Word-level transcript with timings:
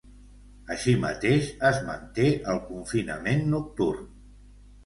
Així 0.75 0.95
mateix, 1.03 1.51
es 1.69 1.77
manté 1.89 2.25
el 2.55 2.65
confinament 2.71 3.47
nocturn. 3.55 4.13